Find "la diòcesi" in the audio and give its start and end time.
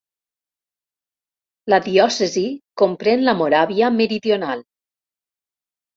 1.73-2.45